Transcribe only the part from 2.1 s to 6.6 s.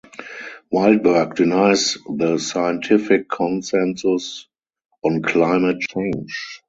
the scientific consensus on climate change.